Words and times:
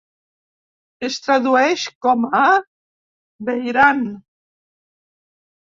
Es 1.07 1.17
tradueix 1.25 1.83
com 2.07 2.25
a 2.39 2.41
"Beiran". 3.51 4.03